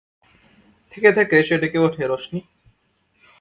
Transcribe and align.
থেকে 0.93 1.09
থেকে 1.11 1.35
সে 1.43 1.55
ডেকে 1.57 1.79
ওঠে, 1.79 2.03
রোশনি! 2.07 2.39